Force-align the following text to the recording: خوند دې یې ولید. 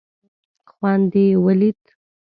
خوند 0.71 1.03
دې 1.11 1.23
یې 1.31 1.37
ولید. 1.45 1.79